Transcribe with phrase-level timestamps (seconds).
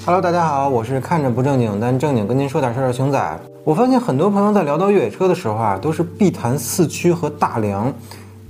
[0.00, 3.40] Hello，大家好，我是看着不正经但正经跟您说点事儿的熊仔。
[3.62, 7.92] 我发现很多朋友在聊到越野车的时候啊，都是必谈四驱和大梁，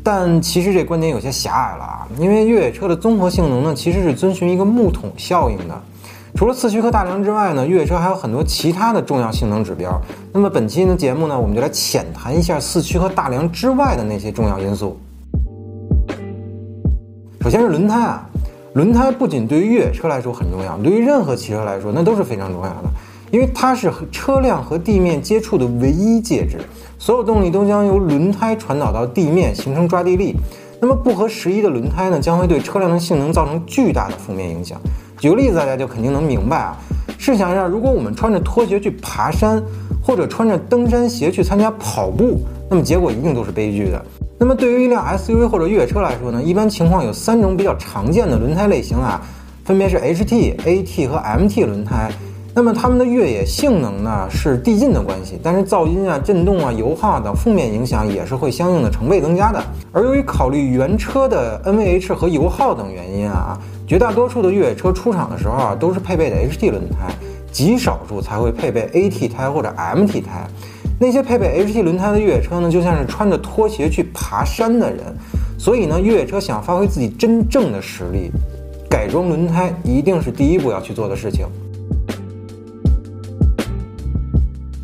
[0.03, 2.09] 但其实这观点有些狭隘了啊。
[2.19, 5.79] 因为越野车的综合性能呢，其实是遵循一个木桶效应的。
[6.35, 10.01] 除了四驱和大梁之外呢，越野车还有很多其他的重要性能指标。
[10.33, 14.99] 那么本期的节目呢，我们就来浅谈一下四驱和大梁之外的那些重要因素。
[17.43, 18.27] 首先是轮胎啊。
[18.75, 22.89] 轮胎不仅对于越野车来说很重要，对于任何汽车来说那都是非常重要的，
[23.31, 26.59] 因为它是车辆和地面接触的唯一介质，
[26.99, 30.35] 所有动力都将由轮胎传导到地面，形成抓地力。
[30.81, 34.81] 那么不合时宜的轮胎呢，将会对车辆的性能造成巨大的负面影响。
[35.19, 36.77] 举个例子，大家就肯定能明白啊。
[37.19, 39.63] 试想一下，如果我们穿着拖鞋去爬山，
[40.03, 44.05] 或者穿着登山鞋去参加跑步，那么结果一定都是悲剧的。
[44.43, 49.23] 那么对于一辆 SUV 或者越野车来说呢，一般情况有三种比较常见的轮胎类型啊，
[49.65, 52.11] 分别是 HT、AT 和 MT 轮胎。
[52.53, 59.63] 那么它们的越野性能呢是递进的关系，但是噪音啊、震动啊、油耗等负面影响也是会相应的成倍增加的。
[59.93, 63.57] 而由于考虑原车的 NVH 和油耗等原因啊，
[63.87, 67.15] 绝大多数的越野车出厂的时候啊都是配备的 HT 轮胎，
[67.53, 70.49] 极少数才会配备 AT 胎或者 MT 胎。
[70.99, 75.01] 那些配备 HT 轮胎的越野车呢，就像是穿着拖鞋去爬山的人。
[75.59, 78.31] 所以呢，越野车想发挥自己真正的实力，
[78.89, 81.47] 改装轮胎一定是第一步要去做的事情。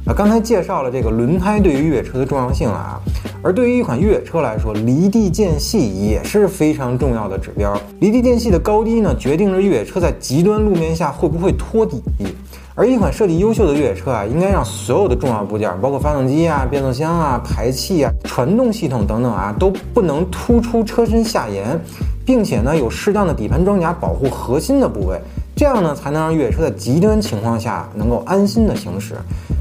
[0.06, 3.00] 啊，刚才介绍了这个轮胎对于越野车的重要性啊，
[3.43, 7.77] 而对于一款越野车来说，离地间隙也是非常重要的指标。
[8.00, 12.03] 离地间隙的高低呢，决定着越野车在极端路面下会不会托底。
[12.79, 21.77] 而一款设计优秀的越野车啊，应该让所有的重要部件，包括发动机啊、变速箱啊、排气啊、传动系统等等啊，都不能突出车身下沿，
[22.25, 25.21] 并且呢，有适当的底盘装甲保护核心的部位，
[25.56, 29.17] 这样呢，才能让越野车在极端情况下能够安心的行驶。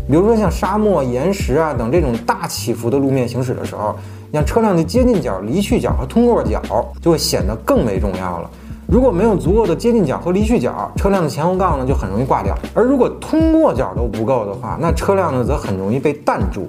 [0.08, 3.96] 比如说像沙漠、岩石啊等这种大起伏的路面行驶的时候，
[4.32, 6.62] 像车辆的接近角、离去角和通过角
[7.02, 8.52] 就会显得更为重要了。
[8.90, 16.66] 如果没有足够的接近角和离去角，车辆的前后杠呢就很容易挂掉；而如果通过角都不够的话，那车辆呢则很容易被弹住。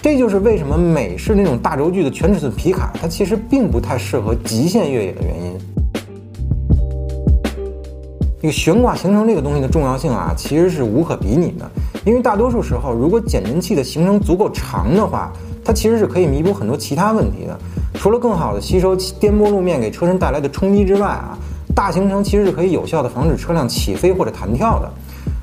[0.00, 5.58] 这就是为什么美式那种大轴距的全尺寸皮卡，它其实并不太适合极限越野的原因。
[8.40, 11.70] 这个悬挂行程这个东西的重要性啊，其实是无可比拟的。
[12.06, 15.30] 因为大多数时候，如果减震器的行程足够长的话，
[15.62, 17.58] 它其实是可以弥补很多其他问题的。
[17.92, 21.38] 除了更好的吸收颠簸路面给车身带来的冲击之外啊。
[21.78, 24.90] 大行程其实是可以有效的防止车辆起飞或者弹跳的，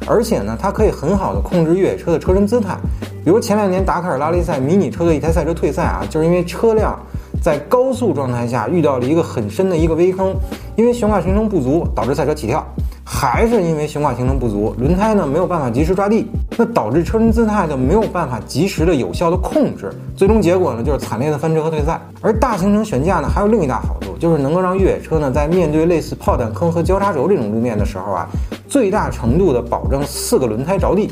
[0.06, 2.76] 而且呢，它可以很好的控制越野车的车身姿态。
[3.24, 7.00] 比如前两年达喀尔拉力赛迷你车队一台赛车退赛啊，就是因为车辆
[7.42, 10.36] 在高速状态下遇到了一个很深的一个微坑，
[10.76, 12.66] 因为悬挂行程不足导致赛车起跳。
[13.08, 16.26] 还是因为悬挂行程不足，轮胎呢没有办法及时抓地，
[16.58, 22.02] 那导致车身姿态呢没有办法及时的有效的控制，最终结果呢就是惨烈的翻车和退赛。
[22.20, 28.28] 而大行程悬架呢还有另一大好处，就是能够让越野车呢在面对类似炮弹坑和交叉轴这种路面的时候啊，
[28.68, 31.12] 最大程度的保证四个轮胎着地。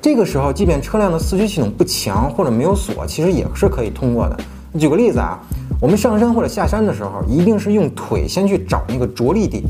[0.00, 4.38] 这个时候，即便车辆的四驱系统不强或者没有锁，其实也是可以通过的。
[4.78, 5.40] 举个例子啊。
[5.82, 9.64] 我们上山或者下山的时候，一定是用腿先去找那个着力点。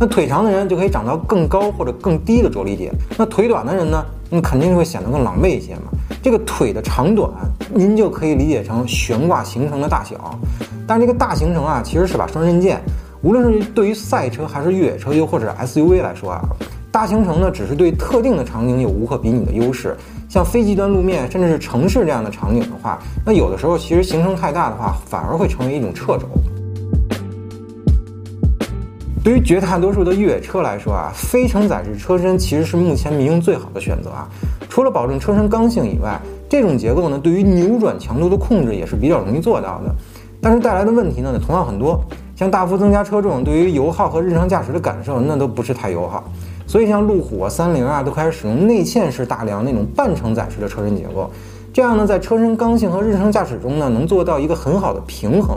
[0.00, 2.92] 那腿长的人就可以长到更高或者更低的着力点。
[3.16, 5.82] 那腿短的人呢，那肯定会显得更狼狈一些嘛。
[6.20, 7.30] 这个腿的长短，
[7.72, 10.36] 您就可以理解成悬挂行程的大小。
[10.88, 12.82] 但是这个大行程啊，其实是把双刃剑。
[13.22, 16.42] 无论是对于赛车还是越野车，又或者 SUV 来说啊，
[16.90, 19.96] 大行程呢，只是对特定的场景有无可比拟的优势。
[20.34, 26.26] 像非极端路面，甚至是城市这样的场景的话，那有的时候其实行程太大的话，反而会成为一种掣肘。
[29.22, 34.28] 对于绝大多数的越野车来说啊，非承载式车身其实是目前民用最好的选择啊。
[34.68, 39.94] 除了保证车身刚性以外，这种结构呢，对于扭转强度的控制也是比较容易做到的。
[40.42, 46.24] 但是带来的问题呢，同样很多，像大幅增加车重，对于油耗和日常驾驶的感受，那都不是太友好。
[46.74, 51.30] 所以，像路虎啊、三菱啊，都开始使用内嵌式大梁那种半承载式的车身结构，
[51.72, 55.56] 这样呢，在车身刚性和日常驾驶中呢，能做到一个很好的平衡。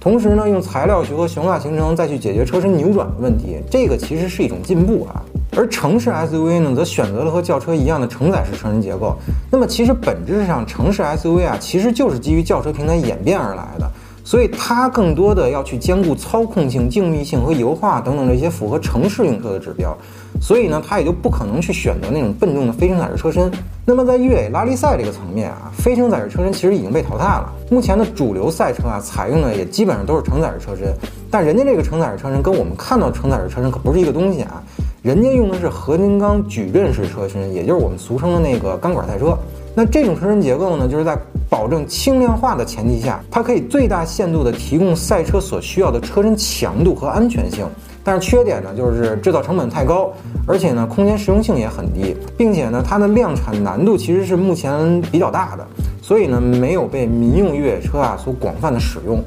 [0.00, 5.22] 同时呢，用材料学和悬挂形成再去解决车身扭转的问题，这个其实是一种进步啊。
[5.56, 9.16] 而城市 SUV 呢，则选择了和轿车一样的承载式车身结构。
[9.48, 13.88] 那么，其实本质上，城市 SUV 啊，其实就是基于轿车平台演变而来的。
[14.26, 19.96] 所以它更多的要去兼顾操控性、静谧性和油画等等这些符合城市用车的指标，
[20.40, 23.48] 所以呢，它也就不可能去选择那种笨重的非承载式车身。
[23.84, 27.52] 那么在越野拉力赛这个层面啊，非承载式车身其实已经被淘汰了。
[27.70, 30.92] 目前的主流赛车啊，采用的也基本上都是承载式车身，
[31.30, 34.60] 但人家这个承载式车身跟我们看到承载式车身可不是一个东西啊。
[35.02, 39.38] 人家用的是合金钢矩阵式车身，也就是我们俗称的那个钢管赛车。
[39.72, 41.16] 那这种车身结构呢，就是在
[41.56, 47.66] 保证轻量化的前提下，它可以最大限度地提供赛车所需要的车身强度和安全性。
[48.04, 50.12] 但是缺点呢，就是制造成本太高，
[50.46, 55.66] 而且呢，空间实用性也很低，并且呢，它的量产难度其实是目前比较大的，
[56.02, 59.18] 所以呢，没有被民用越野车啊所广泛的使用。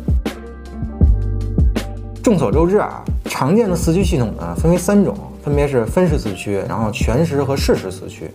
[2.21, 8.29] 众所周知啊，常见的四驱系统呢分为三种，分别是分时四驱，然后全时和适时四驱。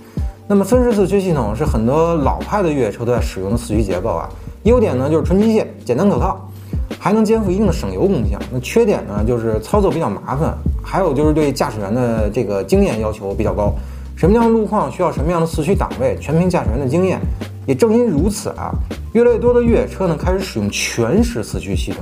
[0.46, 4.28] 那么分时四驱系统是很多老派的越野车都在使用的四驱结构啊，
[4.64, 6.48] 优点呢就是纯机械、简单可靠。
[6.98, 8.38] 还能肩负一定的省油功效。
[8.50, 13.74] 那缺点呢，就是操作比较麻烦，还有就是对驾驶员的这个经验要求比较高。
[14.16, 17.20] 什么样的路况需要什么样的四驱档位，全凭驾驶员的经验。
[17.66, 18.72] 也正因如此啊，
[19.12, 22.00] 越来越多的越野车呢开始使用全时四驱系统。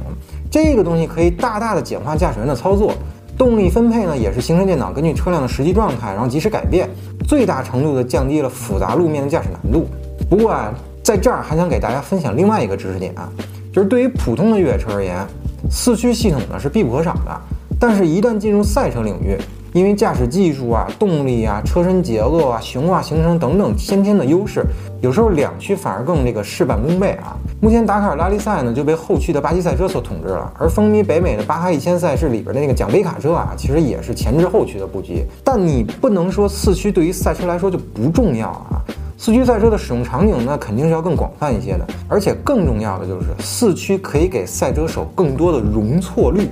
[0.51, 2.93] 这个东西可以大大的简化驾驶员的操作，
[3.37, 6.89] 动力分配呢也是行车电脑根据车辆的实际状态，然后及时改变，
[7.27, 9.87] 最大程度的降低了复杂路面的驾驶难度。
[10.29, 10.73] 不过啊，
[11.03, 13.31] 在这儿还想给大家分享另外一个知识点啊。
[13.73, 15.27] 就是对于普通的越野车而言，
[15.71, 17.41] 四驱系统呢是必不可少的。
[17.81, 19.37] 但是，一旦进入赛车领域，
[19.73, 24.65] 因为驾驶技术啊、动力啊、车身结构啊、悬挂行程等等先天的优势，
[25.01, 27.37] 有时候两驱反而更这个事半功倍啊。
[27.61, 35.25] 目前达喀尔拉力赛呢就被后驱的巴西赛车所统治了，而风靡北美的巴哈一千赛事里边的那个奖杯卡车啊，其实也是前置后驱的布局。
[35.43, 38.83] 但你不能说四驱对于赛车来说就不重要啊。
[39.17, 46.49] 四驱赛车的使用场景呢，肯定是要更广泛一些的，而且更重要的就是四驱可以给赛车手更多的容错率。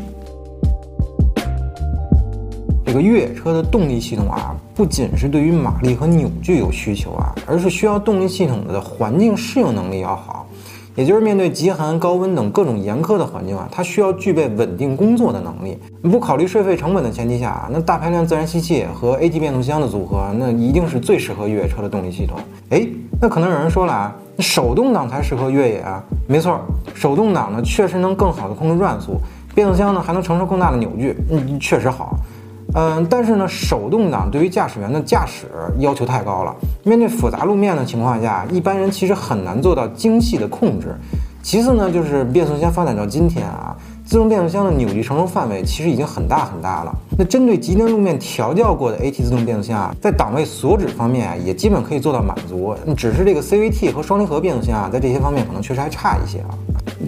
[2.90, 10.44] 这个越野车的动力系统啊，不仅是对于马力和扭矩有需求啊，而是需要动力系统的环境适应能力要好。
[10.96, 15.78] 也就是面对极寒、高温等各种严苛的环境啊，它需要具备稳定工作的能力。
[16.02, 22.40] 不考虑税费成本的前提下啊，那大排量自然吸气和 AT 变速箱的组合，那一定是最适合越野车的动力系统。
[22.70, 22.84] 哎，
[23.22, 26.02] 那可能有人说了啊，手动挡才适合越野啊？
[26.26, 26.60] 没错，
[26.92, 29.20] 手动挡呢确实能更好的控制转速，
[29.54, 32.16] 变速箱呢还能承受更大的扭矩，嗯，确实好。
[32.75, 35.46] 嗯，但是呢，手动挡对于驾驶员的驾驶
[35.78, 36.55] 要求太高了。
[36.84, 40.94] 面对复杂路面的情况下，一般人其实很难做到精细的控制。
[41.43, 43.75] 其次呢，就是变速箱发展到今天啊，
[44.05, 46.94] 自动变速箱的扭矩承受范围其实已经很大很大了。
[47.19, 52.75] 那针对极端路面调教过的 AT 自动变速箱啊，在档位锁止方面啊，也基本可以做到满足。
[52.96, 56.55] 只是这个 CVT 和双离合变速箱啊，在这些方面可能确实还差一些啊。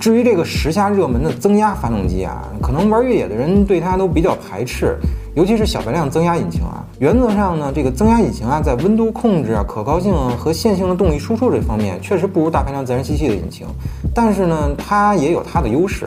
[0.00, 4.98] 至于这个时下热门的增压发动机啊，可能玩越野的人对它都比较排斥。
[5.34, 13.66] 尤其是小排量增压引擎啊，原则上呢，这个增压引擎啊，在温度控制啊、可靠性和线性的动力输出这方面，确实不如大排量自然吸气的引擎。
[14.14, 16.06] 但是呢，它也有它的优势，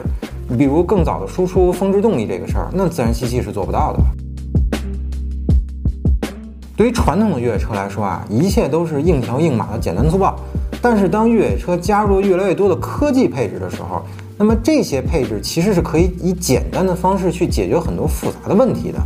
[0.56, 3.98] 比如更早的输出峰值动力这个事儿，那自然吸气是做不到的。
[6.76, 10.38] 对于传统的越野车来说啊，一切都是硬条硬马的简单粗暴。
[10.80, 14.04] 但是当越野车加入了越来越多的科技配置的时候，
[14.38, 18.98] 那么这些配置其实是可以以简单的方式去解决很多复杂的问题的。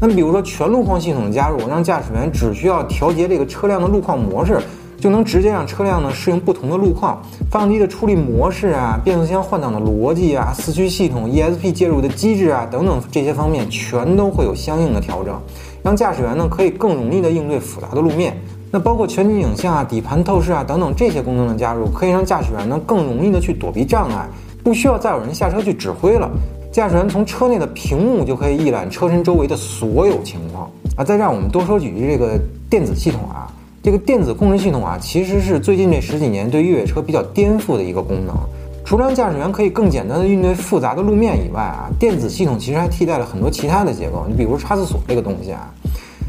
[0.00, 4.58] 那么比如说全路况系统的加入，让驾驶员只需要调节这个车辆的路况模式，
[4.98, 7.20] 就能直接让车辆呢适应不同的路况。
[7.50, 15.38] 发动机的处理模式啊，变速箱换挡的逻辑啊，四驱系统 ESP 介入的机制啊等等这些方面，全都会有相应的调整，
[15.82, 18.36] 让驾驶员呢可以更容易的应对复杂的路面。
[18.70, 24.26] 那包括全景影像啊、底盘透视啊等等这些功能的加入，可以让驾驶员呢更容易的去躲避障碍。
[24.62, 26.30] 不需要再有人下车去指挥了，
[26.70, 31.04] 驾驶员从车内的屏幕就可以一览车身周围的所有情况啊！
[31.04, 32.38] 再让我们多说几句这个
[32.70, 33.50] 电子系统啊，
[33.82, 38.34] 这个电子控制系统啊，其实是最近这十几年对越野车比较颠覆的一个功能。
[38.84, 44.26] 除了让驾驶员可以更简单的应对复杂的路面以外啊，电子系统其实还替代了很多其他的结构。
[44.28, 45.72] 你比如差速锁这个东西啊，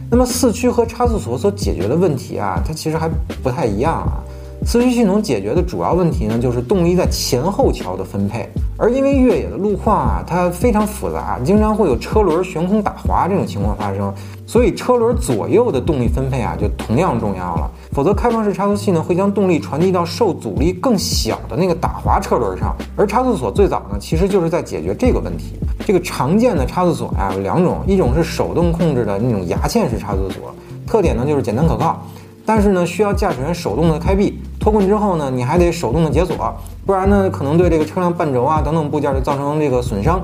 [0.09, 3.09] 那么四驱和差速锁所解决的问题啊，它其实还
[3.41, 4.23] 不太一样啊。
[4.65, 8.48] 四驱系统解决的主要问题呢，就是动力在前后桥的分配。
[8.77, 14.12] 而因为越野的路况啊，它非常复杂，经常会有车轮悬空打滑这种情况发生，
[14.48, 17.70] 所以车轮左右的动力分配啊，就同样重要了。
[17.91, 22.75] 否则，开放式差速器呢，会将动力传递到受阻力更小的那个打滑车轮上。
[22.96, 25.53] 而差速锁最早呢，其实就是在解决这个问题。
[25.86, 30.53] 这个常见的差速锁呀，有两种，一种是手动控制的那种牙嵌式差速锁，
[30.88, 32.01] 特点呢就是简单可靠。
[32.46, 36.38] 但是呢，需要驾驶员手动的开闭、脱困之后呢，你还得手动的解锁，
[36.86, 40.22] 不然呢，可能对这个车辆半轴啊等等部件就造成这个损伤。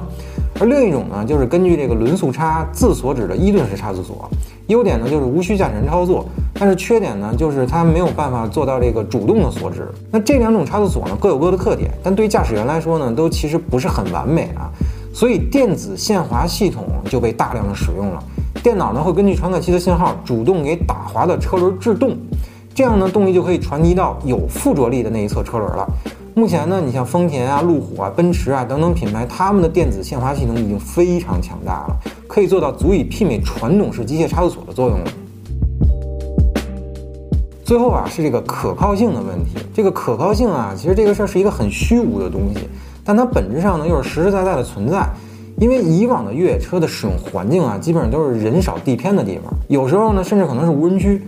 [0.62, 4.30] 而另一种呢，就是根据这个轮速差自锁止的伊顿式差速锁，
[4.68, 9.86] 优点呢就是无需驾驶员操作，但是缺点呢就是它没有办法做到这个主动的锁止。
[10.10, 14.72] 那这两种差速锁呢各有各的特点，但对驾驶员来说呢，都其实不是很完美啊。
[15.14, 18.24] 所以电子限滑系统就被大量的使用了。
[18.64, 22.16] 电脑呢会根据传感器的信号主动给打滑的车轮制动，
[22.74, 25.88] 这样呢动力就可以传递到有附着力的那一侧车轮了。
[26.36, 31.98] 目前呢，你像丰田啊、路虎啊、奔驰啊等等品牌，他们的电子限滑系统已经非常强大了，
[32.28, 35.06] 可以做到足以媲美传统式机械差速锁的作用了。
[37.66, 39.58] 最后啊，是这个可靠性的问题。
[39.74, 42.70] 这个可靠性啊，其实这个事儿是一个很虚无的东西，
[43.04, 45.10] 但它本质上呢又是实实在在的存在。
[45.58, 51.22] 因为以往的越野车的使用环境啊，基本上都是人少地偏的地方，有时候呢甚至可能是无人区。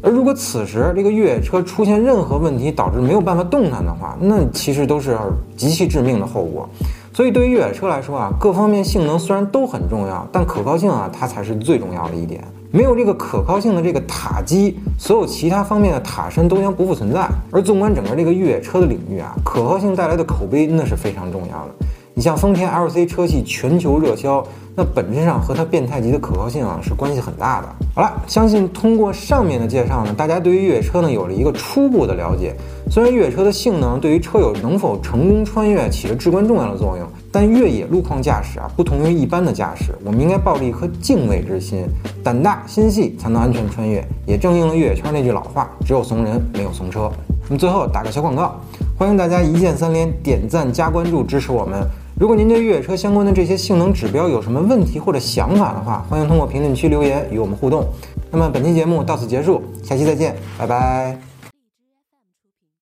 [0.00, 5.18] 而如果此时这个越野车出现任何问题，导致没有办法动弹的话，那其实都是
[5.56, 6.68] 极其致命的后果。
[7.12, 12.44] 所以对于越野车来说啊，各方面性能虽然都很重要，但可靠性啊，它才是最重要的一点。
[12.70, 17.28] 没有这个可靠性的这个塔基，所有其他方面的塔身都将不复存在。
[17.50, 21.86] 而纵观整个这个越野车的领域啊，可靠性带来的口碑那是非常重要的。
[22.18, 24.44] 你像丰田 LC 车系全球热销，
[24.74, 27.68] 那本质上和它变态级的可靠性啊是关系很大的。
[27.94, 32.56] 好了，相信通过上面的介绍呢，大家对于越野车呢有了一个初步的了解。
[32.90, 41.86] 虽然越野车的性能对于车友能否成功穿越起着至关重要的作用，但越野路况驾驶啊不同于一般的驾驶，我们应该抱着一颗敬畏之心，
[42.24, 44.04] 胆大心细才能安全穿越。
[44.26, 47.08] 也正应了越野圈那句老话：只有怂人，没有怂车。
[47.48, 48.60] 那么最后打个小广告，
[48.98, 51.86] 欢迎大家一键三连，点赞加关注支持我们。
[52.18, 57.86] 如果您对越野车相关的这些性能指标有什么问题或者想法的话，欢迎通过评论区留言与我们互动。
[58.32, 61.16] 那么本期节目到此结束，下期再见，拜拜。